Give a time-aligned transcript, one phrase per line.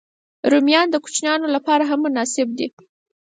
[0.51, 2.67] رومیان د کوچنيانو لپاره هم مناسب دي